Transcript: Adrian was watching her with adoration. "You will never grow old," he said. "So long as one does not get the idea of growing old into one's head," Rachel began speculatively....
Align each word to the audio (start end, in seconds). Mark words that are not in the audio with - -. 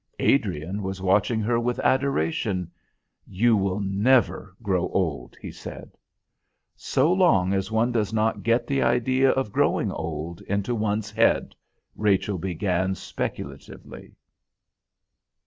Adrian 0.17 0.81
was 0.81 0.99
watching 0.99 1.41
her 1.41 1.59
with 1.59 1.77
adoration. 1.81 2.71
"You 3.27 3.55
will 3.55 3.79
never 3.81 4.55
grow 4.63 4.87
old," 4.89 5.37
he 5.39 5.51
said. 5.51 5.91
"So 6.75 7.13
long 7.13 7.53
as 7.53 7.69
one 7.71 7.91
does 7.91 8.11
not 8.11 8.41
get 8.41 8.65
the 8.65 8.81
idea 8.81 9.29
of 9.29 9.51
growing 9.53 9.91
old 9.91 10.41
into 10.47 10.73
one's 10.73 11.11
head," 11.11 11.53
Rachel 11.95 12.39
began 12.39 12.95
speculatively.... 12.95 14.15